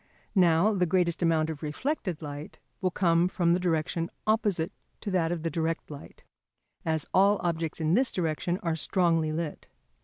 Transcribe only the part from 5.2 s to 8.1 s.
of the direct light, as all objects in